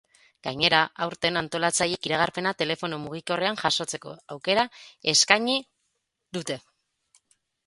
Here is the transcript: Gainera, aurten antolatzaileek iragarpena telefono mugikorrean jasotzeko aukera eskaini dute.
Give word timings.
Gainera, 0.45 0.77
aurten 1.05 1.35
antolatzaileek 1.41 2.07
iragarpena 2.09 2.53
telefono 2.61 2.99
mugikorrean 3.03 3.61
jasotzeko 3.65 4.15
aukera 4.37 4.65
eskaini 5.15 5.61
dute. 6.41 6.59